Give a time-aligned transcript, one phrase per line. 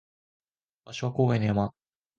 [0.85, 1.71] 場所は郊外の山